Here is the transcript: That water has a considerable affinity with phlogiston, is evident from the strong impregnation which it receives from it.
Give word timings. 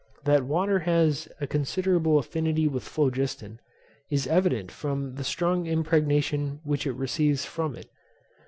That 0.25 0.45
water 0.45 0.79
has 0.79 1.27
a 1.39 1.45
considerable 1.45 2.17
affinity 2.17 2.67
with 2.67 2.81
phlogiston, 2.81 3.59
is 4.09 4.25
evident 4.25 4.71
from 4.71 5.13
the 5.13 5.23
strong 5.23 5.67
impregnation 5.67 6.59
which 6.63 6.87
it 6.87 6.93
receives 6.93 7.45
from 7.45 7.75
it. 7.75 7.87